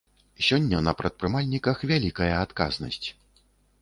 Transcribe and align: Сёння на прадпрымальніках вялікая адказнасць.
Сёння 0.45 0.77
на 0.87 0.93
прадпрымальніках 1.01 1.83
вялікая 1.91 2.33
адказнасць. 2.45 3.03